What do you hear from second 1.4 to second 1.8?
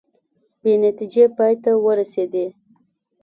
ته